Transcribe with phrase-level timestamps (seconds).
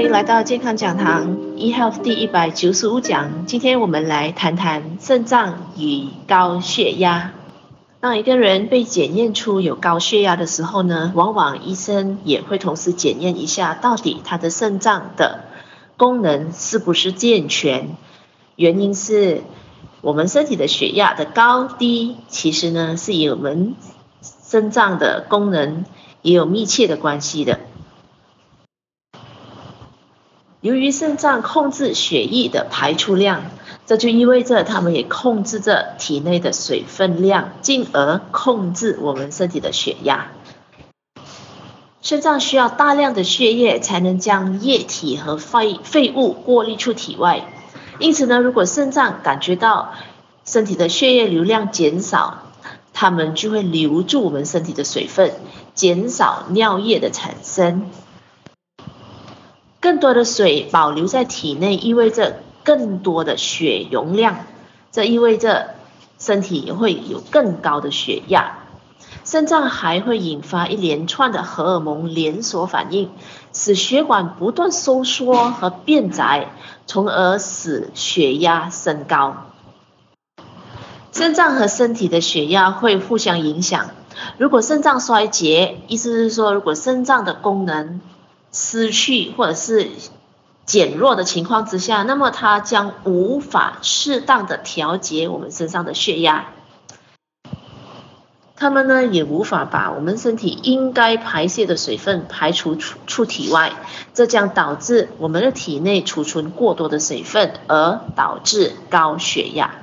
[0.00, 3.44] 欢迎来到健康讲堂 eHealth 第一百九十五讲。
[3.44, 7.32] 今天我们来谈谈肾脏与高血压。
[8.00, 15.40] 当一个人被检验出有高血压的时候呢，往往医生也会同时检验一下，到底他的肾脏的
[15.98, 17.90] 功能是不是健全。
[18.56, 19.42] 原因是
[20.00, 23.74] 我们身体的血压的高低，其实呢是与我们
[24.22, 25.84] 肾脏的功能
[26.22, 27.60] 也有密切的关系的。
[30.62, 33.44] 由于肾脏控制血液的排出量，
[33.86, 40.32] 这就意味着它们也控制着体内的水分量，进而控制我们身体的血压。
[42.02, 47.46] 肾脏需要大量的血液才能将液体和废废物过滤出体外，
[47.98, 49.94] 因此呢，如果肾脏感觉到
[50.44, 52.42] 身体的血液流量减少，
[52.92, 55.32] 它们就会留住我们身体的水分，
[55.74, 57.90] 减少尿液的产生。
[59.80, 64.44] 更多的水保留在体内，意味着更多的血容量，
[64.92, 65.74] 这意味着
[66.18, 68.58] 身体会有更高的血压。
[69.24, 73.10] 肾脏还会引发一连串的荷尔蒙连锁反应，
[73.52, 76.48] 使血管不断收缩和变窄，
[76.86, 79.46] 从而使血压升高。
[81.12, 83.90] 肾脏和身体的血压会互相影响。
[84.38, 88.00] 如果肾脏衰竭，意思是说，如果肾脏的功能
[88.52, 89.88] 失去或者是
[90.66, 96.46] 减弱的情况之下，那么它将无法适当的调节我们身上的血压，
[98.54, 103.72] 它们呢也无法把我们身体应该排泄的水分排除出出体外，
[104.14, 109.76] 这将导致我们的体内储存过多的水分，而导致高血压。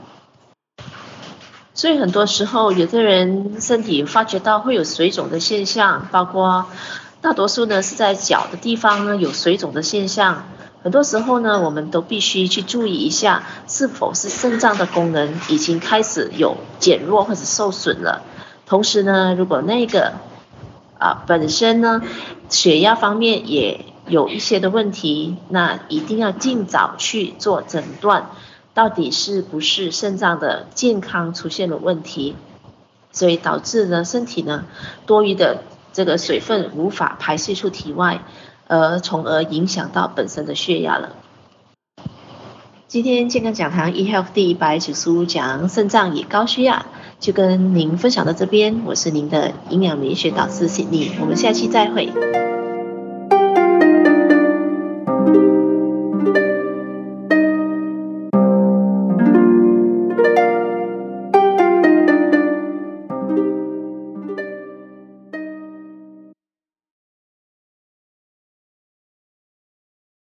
[1.73, 6.67] 所以很多时候，有的人身体发觉到会有水肿的现象，包括。
[7.27, 10.48] 大多数呢是在脚的地方呢有水肿的现象，
[10.82, 18.21] 很多时候呢我们都必须去注意一下，是否是肾脏的功能已经开始有减弱或者受损了。
[18.66, 20.14] 同时呢，如果那个
[20.99, 22.02] 啊本身呢
[22.48, 28.30] 血压方面也有一些的问题，那一定要尽早去做诊断，
[28.73, 32.37] 到底是不是肾脏的健康出现了问题，
[33.11, 34.64] 所以导致呢身体呢
[35.05, 35.58] 多余的。
[35.98, 38.22] 这个水分无法排泄出体外，
[38.68, 41.16] 而从而影响到本身的血压了。
[42.88, 46.86] 今天健康讲堂 eHealth 第一百九十五讲肾脏与高血压，
[47.20, 48.84] 就跟您分享到这边。
[48.86, 52.14] 我是您的营养美学导师 Cindy，我们下期再会。